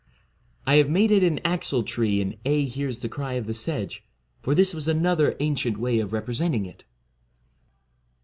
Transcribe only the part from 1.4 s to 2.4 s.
axle tree in